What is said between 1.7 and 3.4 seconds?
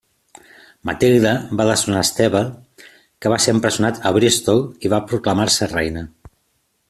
destronar Esteve, que va